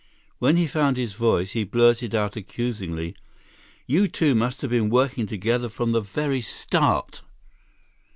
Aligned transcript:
When 0.39 0.57
he 0.57 0.65
found 0.65 0.97
his 0.97 1.13
voice, 1.13 1.51
he 1.51 1.63
blurted 1.63 2.15
out 2.15 2.35
accusingly: 2.35 3.15
"You 3.85 4.07
two 4.07 4.33
must 4.33 4.61
have 4.63 4.71
been 4.71 4.89
working 4.89 5.27
together 5.27 5.69
from 5.69 5.91
the 5.91 6.01
very 6.01 6.41
start!" 6.41 7.21